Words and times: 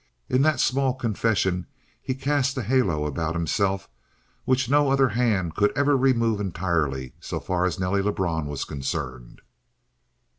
In 0.29 0.41
that 0.41 0.59
small 0.59 0.95
confession 0.95 1.67
he 2.01 2.15
cast 2.15 2.57
a 2.57 2.63
halo 2.63 3.05
about 3.05 3.35
himself 3.35 3.87
which 4.45 4.67
no 4.67 4.89
other 4.89 5.09
hand 5.09 5.53
could 5.55 5.71
ever 5.77 5.95
remove 5.95 6.39
entirely 6.41 7.13
so 7.19 7.39
far 7.39 7.65
as 7.65 7.79
Nelly 7.79 8.01
Lebrun 8.01 8.47
was 8.47 8.65
concerned. 8.65 9.41